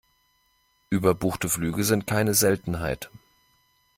Überbuchte 0.89 1.47
Flüge 1.47 1.83
sind 1.83 2.07
keine 2.07 2.33
Seltenheit. 2.33 3.11